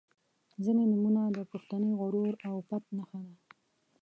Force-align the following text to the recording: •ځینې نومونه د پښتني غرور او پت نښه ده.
•ځینې 0.63 0.83
نومونه 0.91 1.21
د 1.37 1.39
پښتني 1.51 1.91
غرور 1.99 2.33
او 2.47 2.55
پت 2.67 2.83
نښه 2.97 3.19
ده. 3.27 3.33